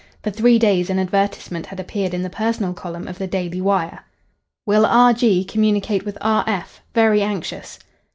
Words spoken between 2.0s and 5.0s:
in the personal column of the Daily Wire "Will